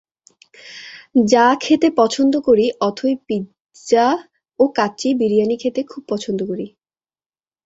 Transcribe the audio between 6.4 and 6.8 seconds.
করি।